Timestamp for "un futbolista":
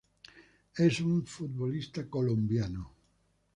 1.01-2.09